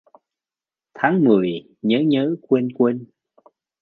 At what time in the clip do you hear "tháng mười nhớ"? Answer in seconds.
0.93-1.99